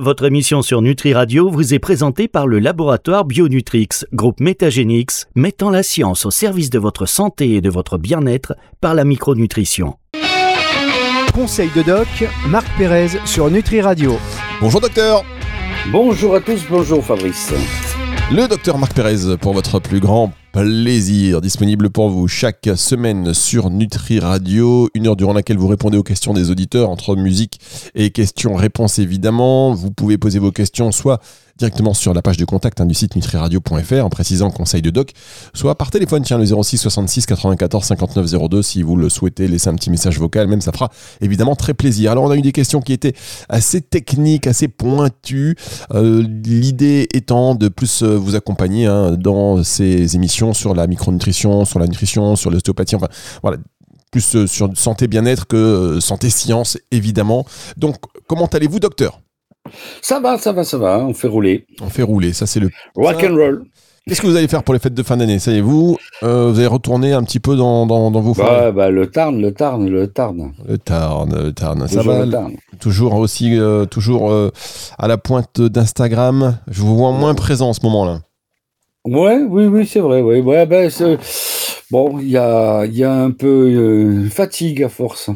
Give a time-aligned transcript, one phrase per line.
[0.00, 5.68] Votre émission sur Nutri Radio vous est présentée par le laboratoire Bionutrix, groupe Métagénix, mettant
[5.68, 9.98] la science au service de votre santé et de votre bien-être par la micronutrition.
[11.34, 12.08] Conseil de doc,
[12.48, 14.16] Marc Pérez sur Nutri Radio.
[14.62, 15.22] Bonjour docteur
[15.92, 17.52] Bonjour à tous, bonjour Fabrice.
[18.32, 23.70] Le docteur Marc Pérez pour votre plus grand plaisir, disponible pour vous chaque semaine sur
[23.70, 27.60] Nutri Radio, une heure durant laquelle vous répondez aux questions des auditeurs entre musique
[27.96, 29.74] et questions-réponses évidemment.
[29.74, 31.20] Vous pouvez poser vos questions soit
[31.60, 35.12] directement sur la page de contact hein, du site nutriradio.fr en précisant conseil de doc,
[35.54, 39.68] soit par téléphone, tiens, le 06 66 94 59 02 si vous le souhaitez, laisser
[39.68, 40.90] un petit message vocal, même ça fera
[41.20, 42.12] évidemment très plaisir.
[42.12, 43.12] Alors on a eu des questions qui étaient
[43.50, 45.54] assez techniques, assez pointues,
[45.92, 51.66] euh, l'idée étant de plus euh, vous accompagner hein, dans ces émissions sur la micronutrition,
[51.66, 53.08] sur la nutrition, sur l'ostéopathie, enfin
[53.42, 53.58] voilà,
[54.10, 57.44] plus euh, sur santé bien-être que santé science évidemment.
[57.76, 57.96] Donc
[58.26, 59.20] comment allez-vous docteur?
[60.02, 60.98] Ça va, ça va, ça va.
[60.98, 61.66] On fait rouler.
[61.80, 62.32] On fait rouler.
[62.32, 62.70] Ça, c'est le.
[62.96, 63.64] Rock and roll.
[64.08, 65.38] Qu'est-ce que vous allez faire pour les fêtes de fin d'année?
[65.38, 68.72] Ça y est, vous, euh, vous allez retourner un petit peu dans, dans, vos bah,
[68.72, 70.52] bah, le Tarn, le Tarn, le Tarn.
[70.66, 71.86] Le Tarn, le Tarn.
[71.86, 72.24] Ça va
[72.80, 74.50] Toujours aussi, euh, toujours euh,
[74.98, 76.58] à la pointe d'Instagram.
[76.68, 78.20] Je vous vois moins présent en ce moment-là.
[79.04, 80.22] Ouais, oui, oui, c'est vrai.
[80.22, 80.90] Ouais, ouais, ben,
[81.90, 85.30] bon, il y a, y a un peu fatigue à force.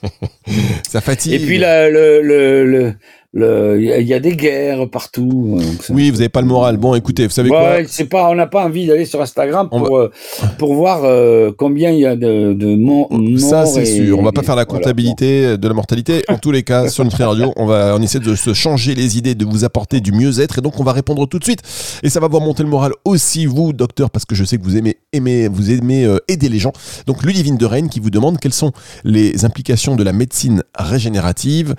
[0.88, 1.34] Ça fatigue.
[1.40, 2.94] Et puis là, le, le
[3.36, 5.58] il y a des guerres partout.
[5.60, 6.76] Euh, oui, vous n'avez pas le moral.
[6.76, 7.78] Bon, écoutez, vous savez quoi?
[7.86, 10.10] C'est pas, on n'a pas envie d'aller sur Instagram pour euh,
[10.58, 13.10] pour voir euh, combien il y a de, de morts.
[13.38, 14.18] Ça, c'est sûr.
[14.18, 16.22] On va pas faire la comptabilité de la mortalité.
[16.28, 19.18] En tous les cas, sur Nutri Radio, on va, on essaie de se changer les
[19.18, 21.60] idées, de vous apporter du mieux-être, et donc on va répondre tout de suite.
[22.02, 24.62] Et ça va vous remonter le moral aussi, vous, docteur, parce que je sais que
[24.62, 26.72] vous aimez, aimez, vous aimez aider les gens.
[27.06, 28.72] Donc, Ludivine de Rennes qui vous demande quelles sont
[29.04, 31.74] les implications de la médecine régénérative,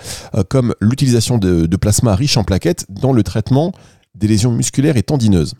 [0.50, 3.72] comme l'utilisation de de, plasma riche en plaquettes dans le traitement
[4.16, 5.54] des lésions musculaires et tendineuses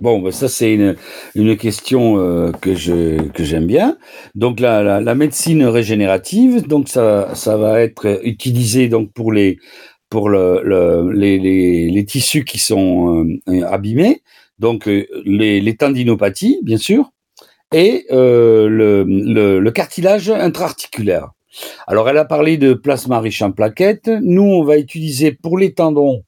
[0.00, 0.96] Bon, ben ça c'est une,
[1.36, 3.96] une question euh, que je que j'aime bien.
[4.34, 9.58] Donc la, la, médecine régénérative, donc ça ça va être utilisé donc pour les
[10.10, 14.22] pour le, les, les, tissus qui sont euh, abîmés,
[14.58, 17.12] donc euh, les, tendinopathies bien sûr,
[17.72, 19.04] et le,
[19.60, 21.33] le cartilage intra-articulaire.
[21.86, 24.10] Alors, elle a parlé de plasma riche en plaquettes.
[24.22, 26.24] Nous, on va utiliser pour les tendons,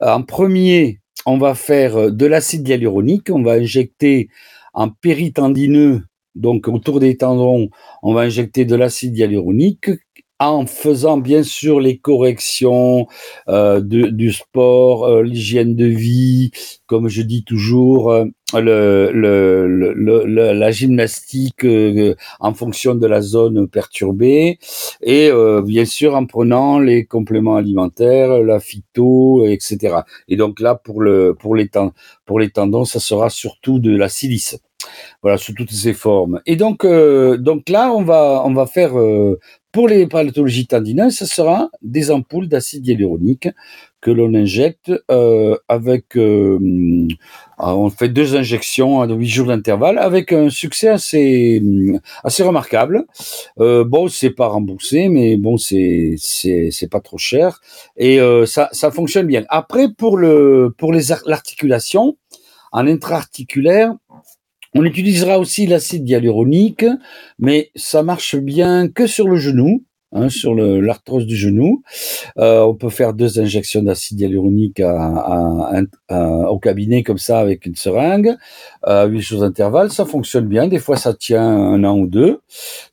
[0.00, 3.30] en premier, on va faire de l'acide hyaluronique.
[3.30, 4.28] On va injecter
[4.74, 6.02] en péritendineux,
[6.34, 7.70] donc autour des tendons,
[8.02, 9.90] on va injecter de l'acide hyaluronique
[10.38, 13.06] en faisant bien sûr les corrections
[13.48, 16.50] euh, du sport, euh, l'hygiène de vie,
[16.86, 21.66] comme je dis toujours, euh, le, le, la gymnastique
[22.38, 24.58] en fonction de la zone perturbée,
[25.02, 25.30] et
[25.64, 29.96] bien sûr en prenant les compléments alimentaires, la phyto, etc.
[30.28, 31.68] Et donc là, pour, le, pour, les,
[32.24, 34.56] pour les tendons, ça sera surtout de la silice
[35.20, 38.92] voilà sous toutes ses formes et donc donc là on va on va faire
[39.76, 43.50] pour les pathologies tendineuses, ce sera des ampoules d'acide hyaluronique
[44.00, 46.58] que l'on injecte euh, avec, euh,
[47.58, 51.62] on fait deux injections à 8 jours d'intervalle avec un succès assez,
[52.24, 53.04] assez remarquable.
[53.60, 57.60] Euh, bon, c'est pas remboursé, mais bon, c'est, c'est, pas trop cher
[57.98, 59.44] et euh, ça, ça fonctionne bien.
[59.50, 62.16] Après, pour le, pour l'articulation,
[62.72, 63.94] en intra-articulaire,
[64.76, 66.84] on utilisera aussi l'acide hyaluronique,
[67.38, 69.84] mais ça marche bien que sur le genou.
[70.12, 71.82] Hein, sur l'arthrose du genou.
[72.38, 74.80] Euh, on peut faire deux injections d'acide hyaluronique
[76.08, 78.36] au cabinet comme ça avec une seringue,
[78.82, 79.90] à huit jours d'intervalle.
[79.90, 80.68] Ça fonctionne bien.
[80.68, 82.40] Des fois, ça tient un an ou deux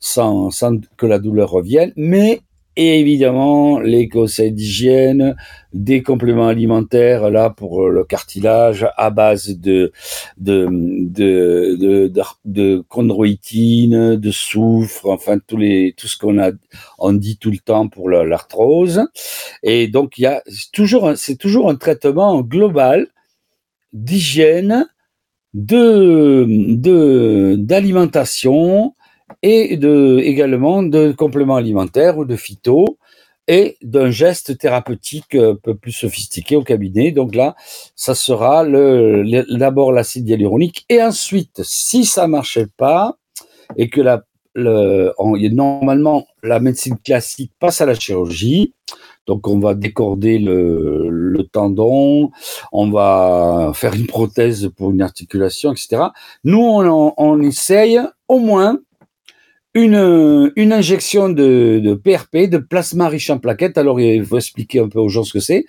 [0.00, 1.92] sans, sans que la douleur revienne.
[1.96, 2.40] Mais
[2.76, 5.36] et évidemment les conseils d'hygiène,
[5.72, 9.92] des compléments alimentaires là pour le cartilage à base de
[10.38, 16.50] de de de, de, de chondroïtine, de soufre, enfin tous les tout ce qu'on a
[16.98, 19.02] on dit tout le temps pour l'arthrose.
[19.62, 20.42] Et donc il y a
[20.72, 23.08] toujours c'est toujours un traitement global
[23.92, 24.86] d'hygiène,
[25.54, 28.94] de de d'alimentation
[29.42, 32.98] et également de compléments alimentaires ou de phyto
[33.46, 37.12] et d'un geste thérapeutique un peu plus sophistiqué au cabinet.
[37.12, 37.54] Donc là,
[37.94, 43.16] ça sera d'abord l'acide hyaluronique et ensuite, si ça marchait pas
[43.76, 44.00] et que
[44.56, 48.72] normalement la médecine classique passe à la chirurgie,
[49.26, 52.30] donc on va décorder le, tendon,
[52.72, 56.04] on va faire une prothèse pour une articulation, etc.
[56.44, 58.78] Nous, on essaye au moins
[59.74, 63.76] une, une injection de, PRP, de plasma riche en plaquettes.
[63.76, 65.64] Alors, il faut expliquer un peu aux gens ce que c'est.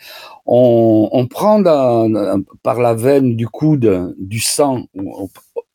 [0.46, 1.62] On, on prend
[2.62, 4.86] par la veine du coude du sang,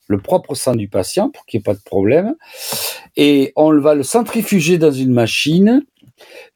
[0.07, 2.35] le propre sang du patient pour qu'il n'y ait pas de problème,
[3.17, 5.83] et on va le centrifuger dans une machine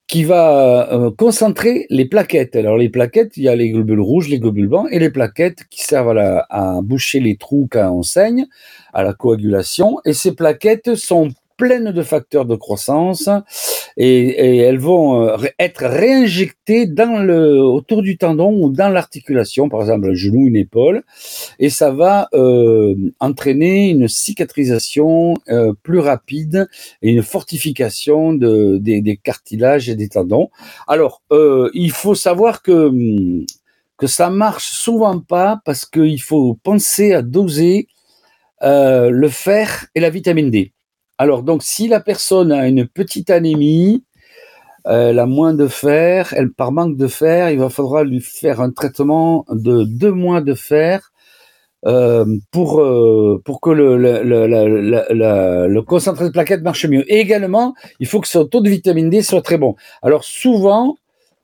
[0.06, 2.56] qui va euh, concentrer les plaquettes.
[2.56, 5.64] Alors les plaquettes, il y a les globules rouges, les globules blancs et les plaquettes
[5.70, 8.46] qui servent à, à boucher les trous quand on saigne,
[8.92, 9.98] à la coagulation.
[10.04, 13.28] Et ces plaquettes sont pleines de facteurs de croissance
[13.96, 19.82] et, elles vont euh, être réinjectées dans le, autour du tendon ou dans l'articulation, par
[19.82, 21.04] exemple un genou, une épaule,
[21.58, 26.68] et ça va euh, entraîner une cicatrisation euh, plus rapide
[27.02, 30.50] et une fortification de, des, cartilages et des tendons.
[30.88, 32.90] Alors, il faut savoir que
[33.96, 37.86] que ça marche souvent pas parce qu'il faut penser à doser
[38.60, 40.73] le fer et la vitamine D.
[41.18, 44.04] Alors, donc, si la personne a une petite anémie,
[44.84, 48.60] elle a moins de fer, elle par manque de fer, il va falloir lui faire
[48.60, 51.12] un traitement de deux mois de fer
[51.86, 57.10] euh, pour, euh, pour que le, le, concentré de plaquettes marche mieux.
[57.12, 59.74] Et également, il faut que son taux de vitamine D soit très bon.
[60.02, 60.96] Alors souvent,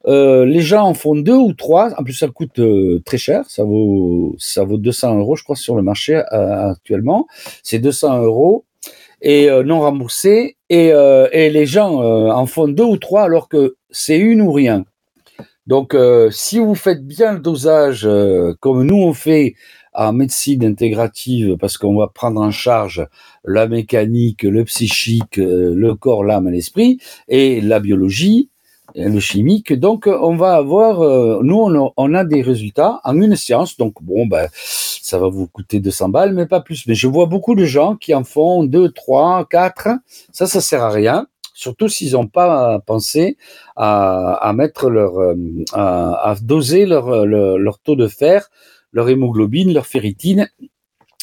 [0.07, 1.93] euh, les gens en font deux ou trois.
[1.99, 2.61] En plus, ça coûte
[3.05, 3.45] très cher.
[3.49, 7.27] Ça vaut, ça vaut 200 euros, je crois, sur le marché actuellement.
[7.63, 8.65] C'est 200 euros
[9.23, 13.23] et euh, non remboursés et, euh, et, les gens euh, en font deux ou trois
[13.23, 14.85] alors que c'est une ou rien.
[15.67, 15.97] Donc
[16.33, 18.09] si vous faites bien le dosage
[18.59, 19.55] comme nous on fait
[19.93, 23.07] en médecine intégrative parce qu'on va prendre en charge
[23.45, 28.51] la mécanique, le psychique, le corps, l'âme et l'esprit et la biologie,
[28.95, 29.73] le chimique.
[29.73, 31.57] Donc, on va avoir, euh, nous,
[31.97, 33.77] on a, des résultats en une séance.
[33.77, 36.87] Donc, bon, ben, ça va vous coûter 200 balles, mais pas plus.
[36.87, 39.89] Mais je vois beaucoup de gens qui en font 2, 3, 4.
[40.33, 41.27] Ça, ça sert à rien.
[41.55, 43.37] Surtout s'ils n'ont pas pensé
[43.77, 45.35] à, mettre leur, euh,
[45.73, 48.49] à, doser leur, leur taux de fer,
[48.93, 50.49] leur hémoglobine, leur ferritine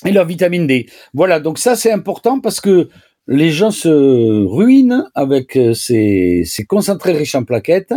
[0.05, 0.87] et leur vitamine D.
[1.13, 2.89] Voilà, donc ça c'est important parce que
[3.27, 7.93] les gens se ruinent avec euh, ces, ces concentrés riches en plaquettes.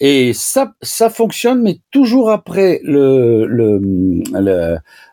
[0.00, 3.78] Et ça, ça fonctionne, mais toujours après le, le,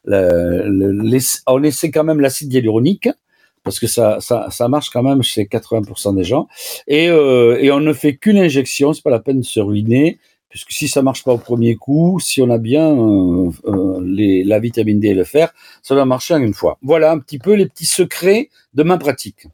[0.06, 3.10] le, on essaie quand même l'acide hyaluronique
[3.64, 6.48] parce que ça, ça, ça marche quand même chez 80% des gens.
[6.88, 10.18] Et, euh, et on ne fait qu'une injection, c'est pas la peine de se ruiner
[10.50, 14.60] puisque si ça marche pas au premier coup, si on a bien euh, euh, la
[14.60, 16.78] vitamine D et le fer, ça va marcher une fois.
[16.82, 19.48] Voilà un petit peu les petits secrets de ma pratique.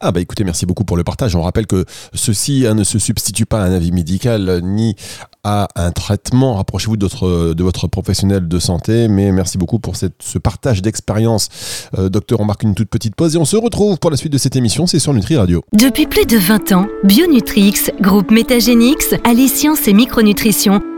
[0.00, 1.34] Ah bah écoutez, merci beaucoup pour le partage.
[1.36, 1.84] On rappelle que
[2.14, 4.96] ceci hein, ne se substitue pas à un avis médical ni
[5.44, 6.56] à un traitement.
[6.56, 9.08] Rapprochez-vous de, de votre professionnel de santé.
[9.08, 11.48] Mais merci beaucoup pour ce partage d'expérience.
[11.98, 14.32] Euh, docteur, on marque une toute petite pause et on se retrouve pour la suite
[14.32, 14.86] de cette émission.
[14.86, 15.64] C'est sur Nutri Radio.
[15.72, 20.80] Depuis plus de 20 ans, Bionutrix, groupe Métagénix, allie sciences et micronutrition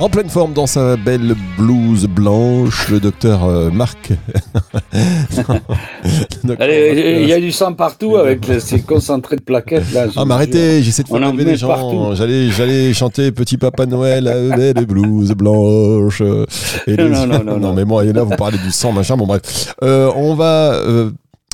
[0.00, 4.12] En pleine forme dans sa belle blouse blanche, le docteur euh, Marc.
[6.42, 10.06] il y a du sang partout avec ces concentrés de plaquettes là.
[10.16, 12.14] Ah, mais arrêtez, j'essaie de faire enlever les gens.
[12.14, 14.24] J'allais, j'allais chanter Petit Papa Noël,
[14.56, 16.22] belle blouse blanche.
[16.22, 19.18] non, non, non, non, mais moi, là, vous parlez du sang, machin.
[19.18, 19.74] Bon, bref.
[19.82, 20.72] Euh, on va.
[20.72, 21.10] Euh,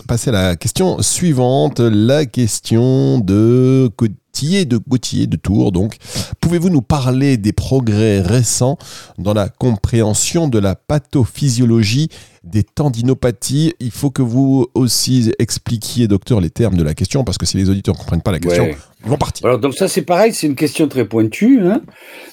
[0.06, 3.90] passer à la question suivante, la question de
[4.44, 5.72] de Gauthier de Tours.
[5.72, 5.96] Donc,
[6.40, 8.76] pouvez-vous nous parler des progrès récents
[9.18, 12.08] dans la compréhension de la pathophysiologie
[12.44, 13.72] des tendinopathies?
[13.80, 17.56] Il faut que vous aussi expliquiez, docteur, les termes de la question, parce que si
[17.56, 18.68] les auditeurs ne comprennent pas la question,
[19.04, 19.46] ils vont partir.
[19.46, 21.60] Alors, donc ça, c'est pareil, c'est une question très pointue.
[21.62, 21.82] Hein.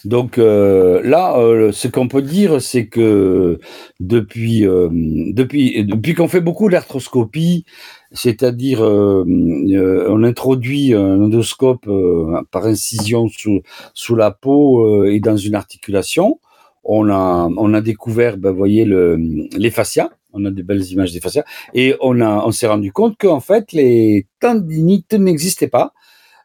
[0.04, 3.60] donc euh, là, euh, ce qu'on peut dire, c'est que
[4.00, 7.66] depuis, euh, depuis, depuis qu'on fait beaucoup d'arthroscopie,
[8.14, 13.62] c'est-à-dire euh, euh, on introduit un endoscope euh, par incision sous,
[13.96, 16.40] sous la peau et dans une articulation.
[16.86, 19.18] On a, découvert, ben, voyez, le,
[19.58, 20.10] les fascias.
[20.34, 21.46] On a des belles images des fascias.
[21.74, 25.94] Et on, s'est rendu compte qu'en fait, les tendinites n'existaient pas.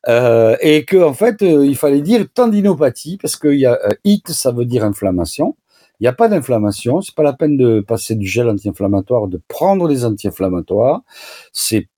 [0.06, 4.64] Et que en fait, il fallait dire tendinopathie parce qu'il y a it, ça veut
[4.64, 5.56] dire inflammation.
[6.00, 9.40] Il n'y a pas d'inflammation, c'est pas la peine de passer du gel anti-inflammatoire, de
[9.48, 11.02] prendre des anti-inflammatoires.
[11.52, 11.88] C'est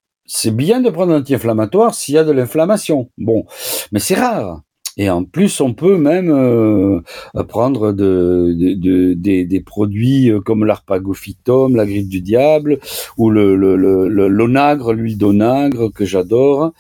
[0.52, 3.11] bien de prendre un anti-inflammatoire s'il y a de l'inflammation.
[3.19, 3.45] Bon,
[3.92, 4.62] mais c'est rare.
[4.97, 7.00] Et en plus, on peut même euh,
[7.49, 12.80] prendre de, de, des produits euh, comme l'arpagophytum, la griffe du diable,
[13.16, 16.73] ou le, l'onagre, l'huile d'onagre que j'adore.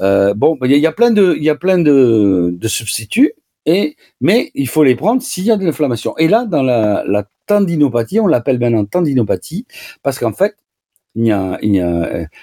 [0.00, 3.34] Euh, bon, il y, a plein de, il y a plein de substituts.
[3.66, 6.16] Mais il faut les prendre s'il y a de l'inflammation.
[6.18, 9.66] Et là, dans la, tendinopathie, on l'appelle maintenant tendinopathie,
[10.02, 10.56] parce qu'en fait,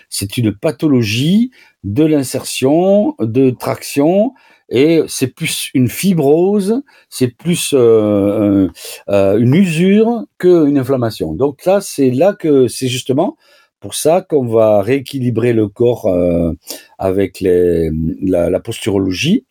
[0.09, 1.51] c'est une pathologie
[1.83, 4.33] de l'insertion, de traction,
[4.69, 8.67] et c'est plus une fibrose, c'est plus euh,
[9.09, 11.33] euh, une usure qu'une inflammation.
[11.33, 13.35] Donc là, c'est là que c'est justement
[13.79, 16.51] pour ça qu'on va rééquilibrer le corps euh,
[16.97, 19.45] avec la, posturologie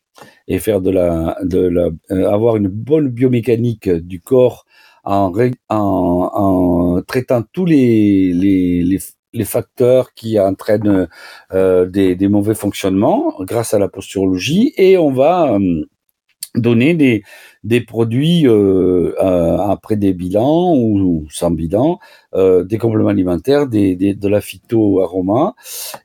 [0.47, 1.91] et faire de la, de la
[2.31, 4.65] avoir une bonne biomécanique du corps
[5.05, 5.33] en,
[7.07, 8.99] traitant tous les, les, les,
[9.33, 11.09] les facteurs qui entraînent
[11.53, 14.75] euh, des, des, mauvais fonctionnements grâce à la posturologie.
[14.77, 15.85] Et on va euh,
[16.55, 17.23] donner des,
[17.65, 21.99] des produits euh, après des bilans ou, sans bilan,
[22.35, 25.55] euh, des compléments alimentaires, des, des, de la phytoaroma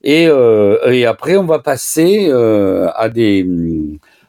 [0.04, 3.48] et, et après on va passer à des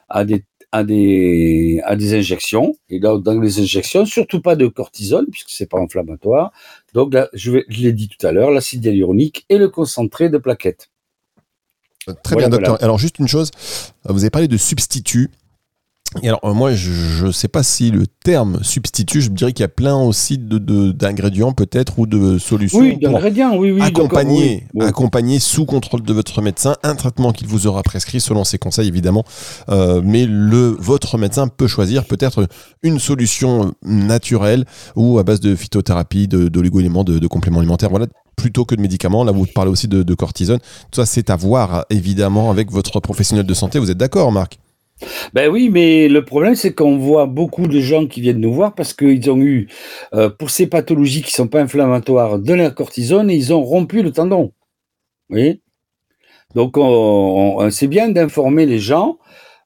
[0.09, 0.44] à des
[0.75, 2.75] à des, à des injections.
[2.90, 6.50] Et là, dans les injections, surtout pas de cortisone, puisque c'est pas inflammatoire.
[6.94, 10.30] Donc là, je, vais, je l'ai dit tout à l'heure, l'acide hyaluronique et le concentré
[10.30, 10.90] de plaquettes.
[12.25, 12.83] Très bien, docteur.
[12.83, 13.52] Alors, juste une chose,
[14.09, 15.30] vous avez parlé de substituts.
[16.23, 19.62] Et alors, euh, moi, je ne sais pas si le terme substitut, je dirais qu'il
[19.62, 22.80] y a plein aussi d'ingrédients de, peut-être ou de solutions.
[22.80, 23.83] Oui, d'ingrédients, oui, oui.
[23.83, 28.59] Accompagner, accompagner sous contrôle de votre médecin un traitement qu'il vous aura prescrit selon ses
[28.59, 29.25] conseils, évidemment.
[29.68, 32.47] Euh, mais le, votre médecin peut choisir peut-être
[32.83, 34.64] une solution naturelle
[34.97, 37.90] ou à base de phytothérapie, d'oligo-éléments, de, de, compléments alimentaires.
[37.90, 38.06] Voilà,
[38.37, 39.25] plutôt que de médicaments.
[39.25, 40.59] Là, vous parlez aussi de, de cortisone.
[40.90, 43.78] Tout ça, c'est à voir, évidemment, avec votre professionnel de santé.
[43.78, 44.59] Vous êtes d'accord, Marc?
[45.32, 48.75] Ben oui, mais le problème, c'est qu'on voit beaucoup de gens qui viennent nous voir
[48.75, 49.68] parce qu'ils ont eu,
[50.14, 54.02] euh, pour ces pathologies qui sont pas inflammatoires, de la cortisone et ils ont rompu
[54.02, 54.52] le tendon.
[55.30, 55.61] Oui.
[56.54, 56.76] Donc,
[57.73, 59.18] c'est bien d'informer les gens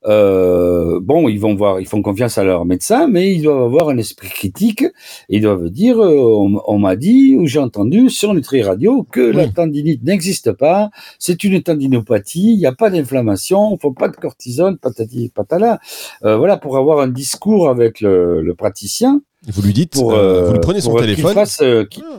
[0.07, 3.89] euh, bon, ils vont voir, ils font confiance à leur médecin, mais ils doivent avoir
[3.89, 4.85] un esprit critique.
[5.29, 9.49] ils doivent dire, euh, on, m'a dit ou j'ai entendu sur Nutri Radio que la
[9.49, 14.17] tendinite n'existe pas, c'est une tendinopathie, il n'y a pas d'inflammation, il faut pas de
[14.17, 15.81] cortisone, patati patala.
[16.25, 19.21] Euh, voilà, pour avoir un discours avec le, praticien.
[19.47, 21.35] Vous lui dites, pour, vous lui prenez son téléphone.
[21.35, 21.63] Fasse,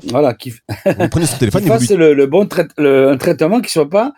[0.07, 0.51] Voilà, qui
[0.86, 1.63] vous prenez son téléphone.
[1.63, 4.13] fasse le, bon un traitement qui soit pas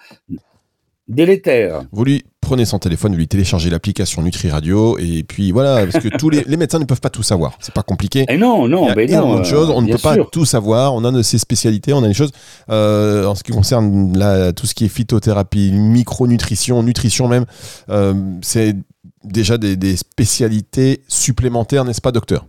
[1.07, 1.83] délétère.
[1.91, 6.03] Vous lui prenez son téléphone, vous lui téléchargez l'application Nutri Radio et puis voilà, parce
[6.03, 7.53] que tous les, médecins ne peuvent pas tout savoir.
[7.61, 8.25] C'est pas compliqué.
[8.27, 9.69] Et non, non, Il y a non, de choses.
[9.69, 10.93] On ne peut pas tout savoir.
[10.93, 12.33] On a de ses spécialités, on a des choses.
[12.69, 17.45] Euh, en ce qui concerne la, tout ce qui est phytothérapie, micronutrition, nutrition même,
[17.89, 18.75] euh, c'est
[19.23, 22.45] déjà des, des spécialités supplémentaires, n'est-ce pas, docteur?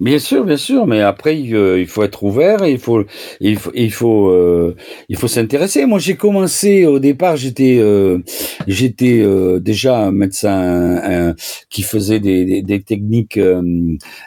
[0.00, 3.04] Bien sûr, bien sûr, mais après euh, il faut être ouvert il faut
[3.40, 4.74] il faut il faut euh,
[5.08, 5.86] il faut s'intéresser.
[5.86, 8.18] Moi, j'ai commencé au départ, j'étais euh,
[8.66, 9.24] j'étais
[9.60, 11.34] déjà un médecin
[11.70, 13.38] qui faisait des, des, techniques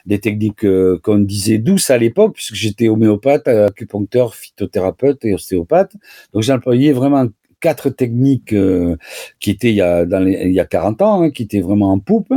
[0.06, 0.66] des techniques
[1.04, 5.94] qu'on disait douces à l'époque puisque j'étais homéopathe, acupuncteur, phytothérapeute et ostéopathe.
[6.34, 7.28] Donc j'employais vraiment
[7.60, 8.96] quatre techniques euh,
[9.40, 11.62] qui étaient il y a, dans les, il y a 40 ans, hein, qui étaient
[11.62, 12.34] vraiment en poupe.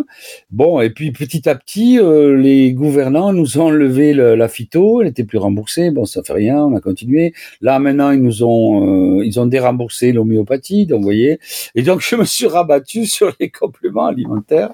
[0.50, 5.08] Bon, et puis petit à petit, euh, les gouvernants nous ont enlevé la phyto, elle
[5.08, 5.90] n'était plus remboursée.
[5.90, 7.34] Bon, ça fait rien, on a continué.
[7.60, 11.38] Là, maintenant, ils nous ont, euh, ils ont déremboursé l'homéopathie, donc vous voyez.
[11.74, 14.72] Et donc, je me suis rabattu sur les compléments alimentaires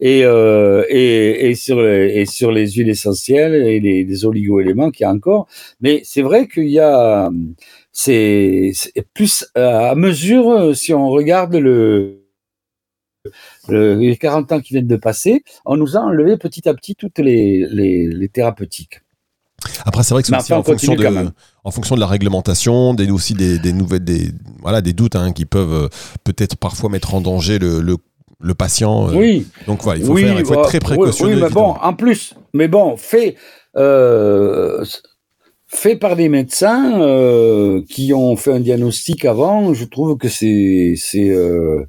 [0.00, 5.04] et, et, et, sur les, et sur les huiles essentielles et les, les oligo-éléments qu'il
[5.04, 5.46] y a encore.
[5.80, 7.30] Mais c'est vrai qu'il y a
[7.98, 8.72] c'est
[9.14, 12.26] plus euh, à mesure, euh, si on regarde le,
[13.68, 17.18] les 40 ans qui viennent de passer, on nous a enlevé petit à petit toutes
[17.18, 19.00] les, les, thérapeutiques.
[19.86, 21.32] Après, c'est vrai que c'est aussi en, fonction de,
[21.64, 25.32] en fonction de la réglementation, des, aussi des, des nouvelles, des, voilà, des doutes hein,
[25.32, 25.88] qui peuvent euh,
[26.22, 29.08] peut-être parfois mettre en danger le, le, patient.
[29.14, 29.46] oui.
[29.66, 31.36] Donc voilà, il faut, faire, il faut être très précautionneux.
[31.36, 33.36] Oui, mais bon, en plus, mais bon, fait
[35.86, 40.94] fait par des médecins euh, qui ont fait un diagnostic avant, je trouve que c'est
[40.96, 41.84] c'est euh,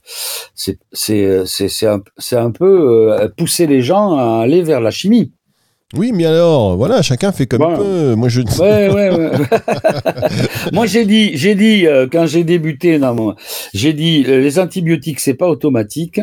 [0.54, 5.32] c'est c'est c'est un, un, peu euh, pousser les gens à aller vers la chimie.
[5.96, 8.14] Oui, mais alors, voilà, chacun fait comme il peut.
[8.16, 8.42] Moi, je.
[8.42, 9.32] Ouais, ouais, ouais.
[10.74, 13.00] Moi, j'ai dit, j'ai dit quand j'ai débuté,
[13.74, 16.22] j'ai dit les antibiotiques, c'est pas automatique.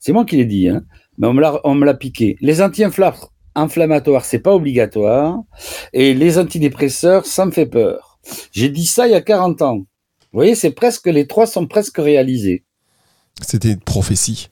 [0.00, 0.82] C'est moi qui l'ai dit, hein.
[1.18, 2.36] Mais on me l'a, on me l'a piqué.
[2.40, 5.40] Les anti-inflammatoires inflammatoire, c'est pas obligatoire.
[5.92, 8.18] Et les antidépresseurs, ça me fait peur.
[8.52, 9.78] J'ai dit ça il y a 40 ans.
[9.78, 12.64] Vous voyez, c'est presque les trois sont presque réalisés.
[13.40, 14.48] C'était une prophétie.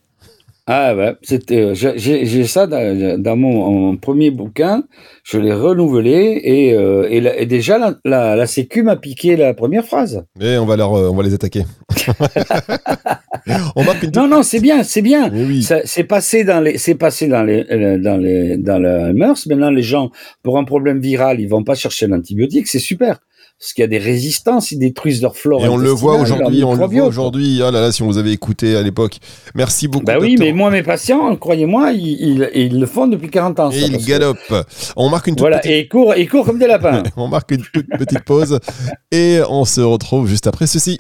[0.67, 4.85] Ah ouais, c'était, euh, j'ai- ça dans, dans mon, mon premier bouquin,
[5.25, 9.37] je l'ai renouvelé et, euh, et, la- et déjà la, la, la Sécu m'a piqué
[9.37, 10.23] la première phrase.
[10.39, 11.65] Mais on va, leur, euh, on va les attaquer.
[13.77, 15.31] on marque une Non, non, c'est bien, c'est bien.
[15.33, 19.47] Oui, C'est passé dans les, c'est passé dans les, euh, dans les, dans la mœurs.
[19.47, 20.11] Maintenant, les gens,
[20.43, 22.67] pour un problème viral, ils vont pas chercher l'antibiotique.
[22.69, 23.19] C'est super.
[23.61, 25.63] Parce qu'il y a des résistances, ils détruisent leur flore.
[25.63, 27.61] Et on le voit aujourd'hui, on le voit aujourd'hui.
[27.63, 29.19] Ah là là, si on vous avait écouté à l'époque.
[29.55, 30.07] Merci beaucoup.
[30.07, 33.71] Bah oui, mais moi, mes patients, croyez-moi, ils, ils, ils le font depuis 40 ans.
[33.71, 34.55] Et ça, il parce que- galope.
[34.97, 35.73] On marque une toute Voilà, petite...
[35.73, 37.03] et ils courent, ils courent comme des lapins.
[37.19, 38.59] On marque une toute petite pause
[39.13, 40.99] et on se retrouve juste après ceci.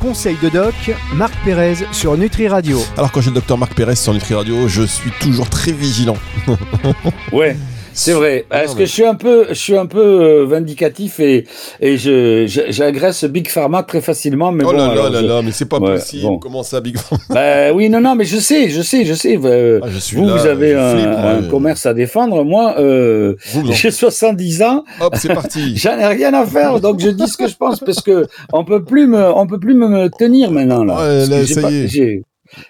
[0.00, 0.74] Conseil de doc,
[1.14, 2.80] Marc Pérez sur Nutri Radio.
[2.96, 6.16] Alors quand j'ai le docteur Marc Pérez sur Nutri Radio, je suis toujours très vigilant.
[7.32, 7.56] Ouais.
[7.98, 8.44] C'est vrai.
[8.50, 11.46] Mais- que je suis un peu, je suis un peu euh, vindicatif et
[11.80, 14.76] et je j'agresse Big Pharma très facilement, mais oh bon.
[14.76, 16.22] là là là je- là, mais c'est pas Ouais, possible.
[16.24, 16.38] bon.
[16.38, 17.24] Comment ça, Big Pharma?
[17.30, 19.38] Bah oui, non, non, mais je sais, je sais, je sais.
[19.42, 22.44] euh, Ah, je suis vous, là, vous avez un, flippe, commerce à défendre.
[22.44, 23.34] Moi, euh,
[23.72, 24.84] j'ai 70 ans.
[25.00, 25.76] Hop, c'est parti.
[25.76, 28.62] J'en ai rien à faire, donc je dis ce que je pense parce que on
[28.64, 30.94] peut plus me, on peut plus me, tenir maintenant là.
[30.94, 32.22] Ouais, Parce là, ça y est.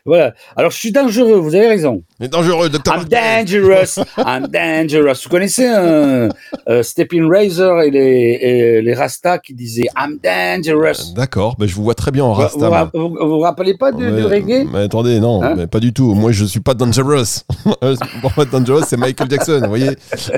[0.05, 0.35] Voilà.
[0.57, 1.37] Alors je suis dangereux.
[1.39, 2.03] Vous avez raison.
[2.21, 4.03] Mais dangereux, docteur I'm dangerous.
[4.19, 5.23] I'm dangerous.
[5.25, 6.29] Vous connaissez un
[6.69, 11.15] euh, Stepping Razor et les, et les Rastas qui disaient I'm dangerous.
[11.15, 12.91] D'accord, bah, je vous vois très bien en rasta.
[12.95, 14.67] vous, vous, vous vous rappelez pas du, mais, du reggae?
[14.73, 15.55] mais attendez, non, Hein?
[15.57, 16.15] mais pas du tout.
[16.15, 17.43] Moi, je suis pas dangerous.
[18.21, 19.91] Pour moi, dangerous, c'est Michael Jackson, vous voyez.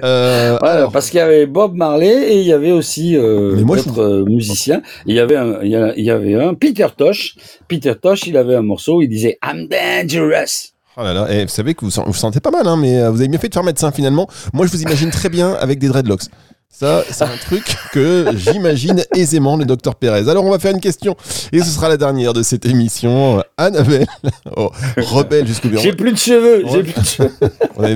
[0.05, 3.53] Euh, Voilà, alors, parce qu'il y avait Bob Marley et il y avait aussi euh,
[3.55, 4.83] Mais je d'autres euh, musiciens.
[5.07, 7.37] Il y avait un, il y a- il y avait un Peter Tosh.
[7.69, 10.73] Peter Tosh, il avait un morceau, il disait I'm dangerous.
[10.97, 13.11] oh là là, eh, vous savez que vous, vous sentez pas mal, hein, mais euh,
[13.11, 14.29] vous avez bien fait de faire médecin finalement.
[14.53, 16.25] Moi, je vous imagine très bien avec des dreadlocks.
[16.71, 20.29] Ça, c'est un truc que j'imagine aisément le docteur Pérez.
[20.29, 21.17] Alors, on va faire une question,
[21.51, 23.43] et ce sera la dernière de cette émission.
[23.57, 24.07] Annabelle,
[24.55, 25.83] oh, rebelle jusqu'au bureau.
[25.83, 27.33] J'ai plus de cheveux, j'ai plus de cheveux.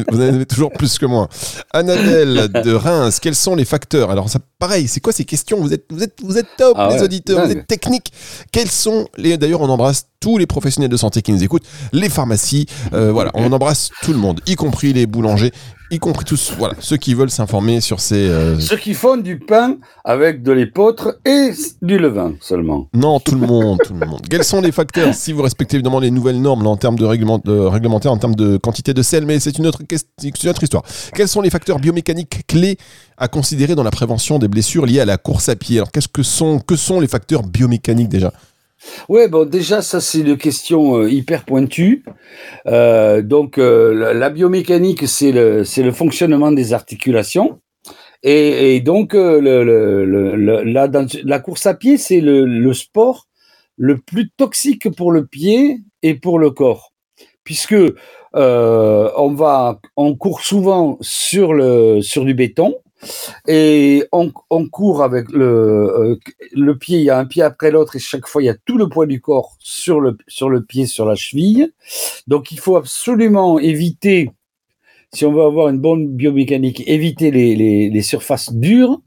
[0.08, 1.28] Vous en avez- toujours plus que moi.
[1.72, 4.10] Annabelle de Reims, quels sont les facteurs?
[4.10, 5.60] Alors, ça, pareil, c'est quoi ces questions?
[5.60, 8.10] Vous êtes, vous, êtes, vous êtes top, Ah les auditeurs, vous êtes techniques.
[8.52, 9.36] Quels sont les.
[9.36, 13.32] D'ailleurs, on embrasse tous les professionnels de santé qui nous écoutent, les pharmacies, euh, voilà,
[13.34, 15.50] on embrasse tout le monde, y compris les boulangers,
[15.90, 18.14] y compris tous, voilà, ceux qui veulent s'informer sur ces.
[18.28, 21.50] euh, Ceux qui font du pain avec de l'épeautre et
[21.82, 22.88] du levain seulement.
[22.94, 24.20] Non, tout le monde, tout le monde.
[24.30, 27.04] Quels sont les facteurs Si vous respectez évidemment les nouvelles normes là, en termes de,
[27.04, 30.48] règlement, de réglementaire, en termes de quantité de sel, mais c'est une autre question, une
[30.50, 30.84] autre histoire.
[31.14, 32.78] Quels sont les facteurs biomécaniques clés
[33.18, 35.78] à considérer dans la prévention des blessures liées à la course à pied?
[35.78, 38.32] Alors, qu'est-ce que sont, que sont les facteurs biomécaniques déjà?
[39.08, 42.04] Ouais, bon, déjà, ça, c'est une question euh, hyper pointue.
[42.66, 47.60] Euh, donc, euh, la, biomécanique, c'est le, le fonctionnement des articulations.
[48.22, 49.48] Et, donc, la,
[51.40, 53.26] course à pied, c'est le, le sport
[53.76, 56.92] le plus toxique pour le pied et pour le corps.
[57.42, 57.74] Puisque
[58.34, 62.76] on va, on court souvent sur le, sur du béton
[63.48, 64.30] et on,
[64.68, 66.16] court avec le, euh,
[66.52, 68.56] le pied, il y a un pied après l'autre et chaque fois il y a
[68.64, 71.72] tout le poids du corps sur le, sur le pied, sur la cheville.
[72.26, 74.30] Donc il faut absolument éviter,
[75.12, 79.00] si on veut avoir une bonne biomécanique, éviter les, les, surfaces dures.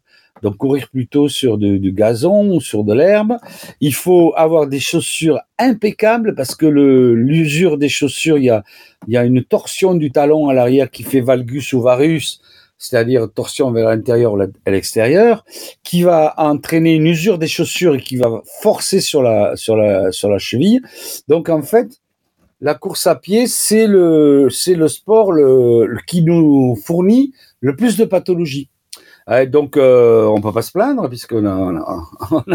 [0.44, 3.38] Donc courir plutôt sur de- du gazon ou sur de l'herbe.
[3.80, 8.64] Il faut avoir des chaussures impeccables parce que l'usure des chaussures, il y a,
[9.08, 12.42] il y a une torsion du talon à l'arrière qui fait valgus ou varus,
[12.88, 15.46] c'est-à-dire torsion vers l'intérieur à l'extérieur,
[15.84, 20.12] qui va entraîner une usure des chaussures et qui va forcer sur la, sur la,
[20.12, 20.82] sur la cheville.
[21.28, 22.00] Donc en fait,
[22.62, 25.34] la course à pied, c'est le, c'est le sport
[26.08, 28.70] qui nous fournit le plus de pathologies.
[29.28, 32.04] Ouais, donc, euh, on peut pas se plaindre puisqu'on a, on a,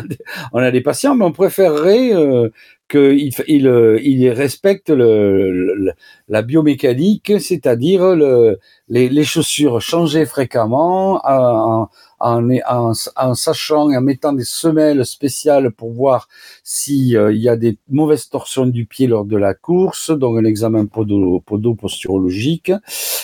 [0.53, 2.49] on a, des, patients, mais on préférerait euh,
[2.88, 5.93] qu'il il, euh, il respecte le, le-
[6.29, 11.88] la biomécanique, c'est-à-dire le, les, les chaussures changées fréquemment, en,
[12.20, 16.29] en, en, en sachant en mettant des semelles spéciales pour voir
[16.64, 20.85] s'il y a des mauvaises torsions du pied lors de la course, donc un examen
[20.87, 22.72] podo, podo-posturologique,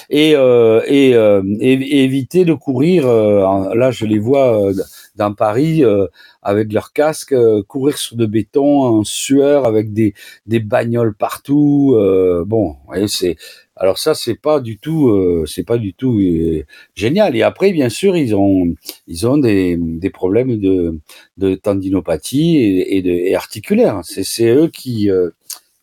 [0.09, 4.75] et, euh, et, euh, éviter de courir, euh, là je les vois euh,
[5.17, 6.07] dans Paris, euh,
[6.43, 10.15] avec leur casque, euh, courir sur de béton en sueur avec des,
[10.47, 11.95] des bagnoles partout.
[11.97, 12.77] euh, bon,
[13.09, 13.37] c'est
[13.77, 17.37] alors ça c'est pas du tout, euh, c'est pas du tout euh, génial.
[17.37, 18.75] Et après, bien sûr, ils ont
[19.07, 20.99] ils ont des, des problèmes de,
[21.37, 24.01] de tendinopathie et, et, de, et articulaires.
[24.05, 25.31] C'est c'est eux qui euh,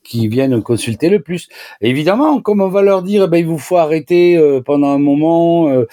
[0.04, 1.48] qui viennent consulter le plus.
[1.82, 5.70] Évidemment, comme on va leur dire, ben, il vous faut arrêter euh, pendant un moment,
[5.70, 5.86] euh,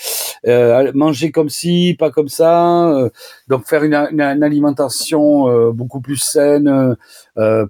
[0.47, 3.11] euh, manger comme ci, pas comme ça,
[3.49, 6.97] donc faire une, alimentation beaucoup plus saine,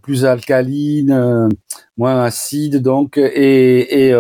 [0.03, 1.49] plus alcaline,
[1.97, 4.15] moins acide, donc et et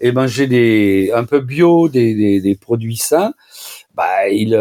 [0.00, 3.34] et, manger des un peu bio, des, des, des produits sains.
[3.94, 4.54] Bah, il,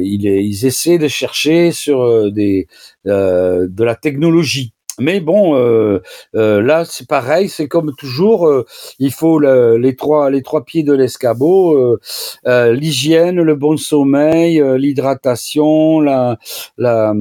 [0.00, 2.66] il, ils essaient de chercher sur des
[3.04, 6.00] de la technologie mais bon, euh,
[6.36, 8.64] euh, là c'est pareil, c'est comme toujours, euh,
[8.98, 11.98] il faut les trois les trois pieds de l'escabeau,
[12.46, 16.38] l'hygiène, le bon sommeil, l'hydratation, la
[16.78, 17.14] la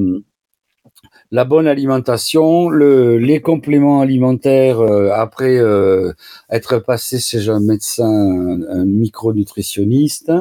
[1.33, 6.13] la bonne alimentation, le, les compléments alimentaires euh, après euh,
[6.51, 10.31] être passé chez un médecin, un, micronutritionniste,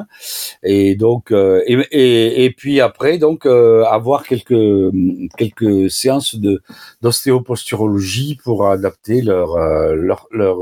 [0.62, 4.92] et donc euh, et, puis après donc avoir quelques
[5.38, 6.61] quelques séances de
[7.00, 9.57] d'ostéoposturologie pour adapter leur
[9.94, 10.59] leur leur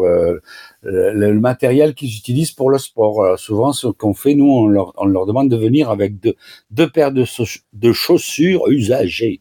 [0.83, 3.37] le, matériel qu'ils utilisent pour le sport.
[3.37, 6.37] souvent, ce qu'on fait, nous, on leur, on leur demande de venir avec deux,
[6.71, 9.41] deux paires de chaussures usagées.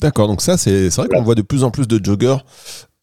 [0.00, 2.36] D'accord, donc ça, c'est vrai qu'on voit de plus en plus de joggers.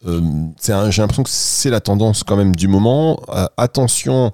[0.08, 0.22] Euh,
[0.64, 3.22] J'ai l'impression que c'est la tendance quand même du moment.
[3.30, 4.32] Euh, attention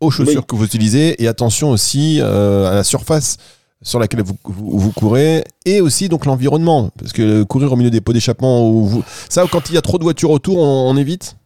[0.00, 3.36] aux chaussures que vous utilisez et attention aussi euh, à la surface
[3.82, 8.00] sur laquelle vous, vous, courez et aussi donc l'environnement parce que courir au milieu des
[8.00, 9.02] pots d'échappement vous...
[9.28, 11.36] ça quand il y a trop de voitures autour on évite?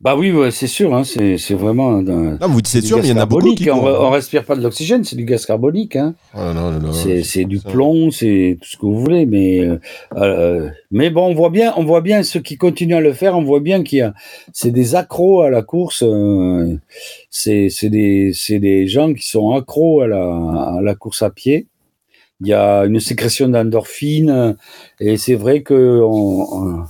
[0.00, 1.96] Bah oui, c'est sûr, hein, c'est vraiment.
[1.96, 3.68] Un, non, vous dites c'est sûr, mais il y en a beaucoup qui.
[3.68, 5.96] On, on respire pas de l'oxygène, c'est du gaz carbonique.
[5.96, 6.14] Hein.
[6.36, 9.80] Oh, c'est du plomb, c'est tout ce que vous voulez, mais euh,
[10.14, 13.36] euh, mais bon, on voit bien, on voit bien ceux qui continuent à le faire,
[13.36, 14.14] on voit bien qu'il y a,
[14.52, 16.78] c'est des accros à la course, euh,
[17.28, 21.66] c'est des c'est des gens qui sont accros à la à la course à pied.
[22.40, 24.56] Il y a une sécrétion d'endorphine
[25.00, 26.84] et c'est vrai que on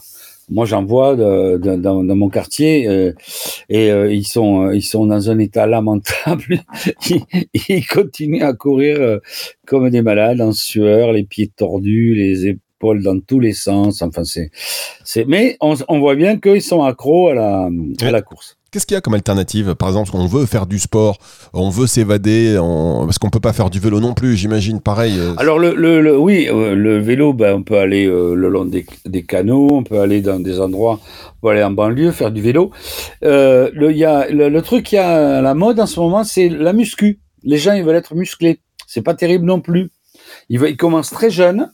[0.50, 3.12] moi, j'en vois de, de, dans, dans, mon quartier euh,
[3.68, 6.62] et euh, ils sont ils sont dans un état lamentable.
[7.10, 7.22] ils,
[7.68, 9.18] ils, continuent à courir euh,
[9.66, 14.02] comme des malades en sueur, les pieds tordus, les épaules dans tous les sens.
[14.02, 14.50] Enfin, c'est
[15.04, 15.26] c'est.
[15.26, 17.68] Mais on, on voit bien qu'ils sont accros à la
[18.00, 18.57] à la course.
[18.70, 19.74] Qu'est-ce qu'il y a comme alternative?
[19.74, 21.16] Par exemple, on veut faire du sport,
[21.54, 24.82] on veut s'évader, parce qu'on peut pas faire du vélo non plus, j'imagine.
[24.82, 25.18] Pareil.
[25.18, 28.84] Euh, Alors le, oui, euh, le vélo, ben, on peut aller euh, le long des,
[29.22, 31.00] canaux, on peut aller dans des endroits,
[31.38, 32.70] on peut aller en banlieue faire du vélo.
[33.24, 36.74] Euh, le, y a, le, truc qui a la mode en ce moment, c'est la
[36.74, 37.20] muscu.
[37.44, 38.60] Les gens, ils veulent être musclés.
[38.86, 39.88] C'est pas terrible non plus.
[40.50, 41.70] Ils, ils commencent très jeunes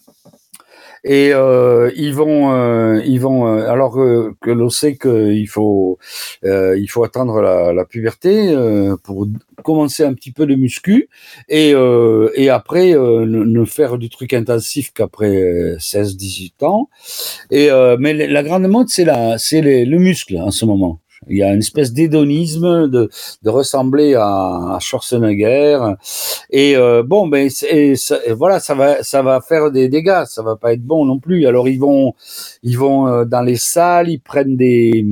[1.05, 3.47] et euh, ils vont, euh, ils vont.
[3.47, 3.95] Euh, alors
[4.41, 5.99] que l'on sait qu'il faut,
[6.45, 9.27] euh, il faut attendre la, la puberté euh, pour
[9.63, 11.09] commencer un petit peu de muscu
[11.49, 11.75] et
[12.37, 16.89] et après ne, faire du truc intensif qu'après 16-18 ans.
[17.51, 21.01] Et mais la grande mode c'est la, c'est le muscle en ce moment.
[21.29, 23.09] Il y a une espèce d'hédonisme de,
[23.43, 25.79] de ressembler à, à Schwarzenegger.
[26.51, 27.95] Et euh, bon, ben et,
[28.37, 30.25] voilà, ça va, ça va faire des dégâts.
[30.27, 31.47] Ça va pas être bon non plus.
[31.47, 32.15] Alors ils vont,
[32.63, 35.05] ils vont euh, dans les salles, ils prennent des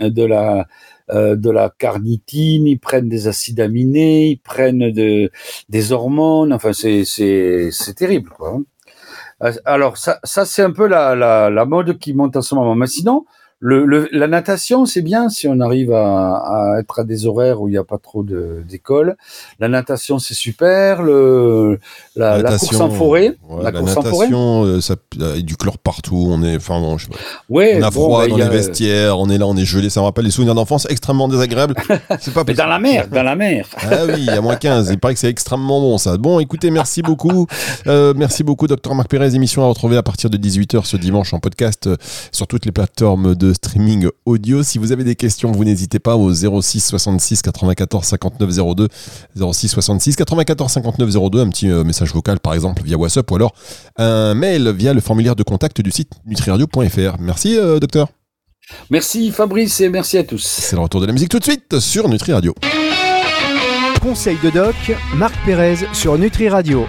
[0.00, 0.66] de la
[1.10, 5.30] euh, de la carnitine, ils prennent des acides aminés, ils prennent de,
[5.68, 6.52] des hormones.
[6.52, 8.58] Enfin, c'est c'est c'est terrible, quoi.
[9.64, 12.74] Alors ça, ça c'est un peu la, la, la mode qui monte en ce moment.
[12.74, 13.26] Mais sinon,
[13.60, 17.78] la natation, c'est bien si on arrive à, être à des horaires où il n'y
[17.78, 19.16] a pas trop d'école.
[19.58, 21.02] La natation, c'est super.
[22.16, 23.36] La, la, course en forêt.
[23.62, 26.28] la, course natation, euh, ça, il y a du chlore partout.
[26.30, 27.18] On est, enfin bon, je sais pas.
[27.48, 29.18] Ouais, on a froid bah, dans les vestiaires.
[29.18, 29.90] On est là, on est gelé.
[29.90, 31.74] Ça me rappelle les souvenirs d'enfance extrêmement désagréables.
[32.20, 32.44] C'est pas.
[32.46, 33.66] Mais dans la mer, dans la mer.
[33.82, 34.88] ah oui, il y a moins 15.
[34.90, 36.16] Il paraît que c'est extrêmement bon ça.
[36.16, 37.46] Bon, écoutez, merci beaucoup,
[37.86, 39.34] euh, merci beaucoup, docteur Marc Pérez.
[39.34, 41.96] Émission à retrouver à partir de 18h ce dimanche en podcast euh,
[42.32, 44.62] sur toutes les plateformes de streaming audio.
[44.62, 48.88] Si vous avez des questions, vous n'hésitez pas au 06 66 94 59 02.
[49.52, 51.40] 06 66 94 59 02.
[51.40, 53.54] Un petit euh, message vocal par exemple via WhatsApp ou alors
[53.96, 57.16] un mail via le formulaire de contact du site nutriradio.fr.
[57.18, 58.08] Merci euh, docteur.
[58.90, 60.42] Merci Fabrice et merci à tous.
[60.44, 62.54] C'est le retour de la musique tout de suite sur Nutri Radio.
[64.00, 64.74] Conseil de doc,
[65.16, 66.84] Marc Pérez sur Nutri Radio.